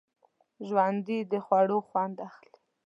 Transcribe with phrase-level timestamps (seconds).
[0.67, 2.57] ژوندي د خوړو خوند اخلي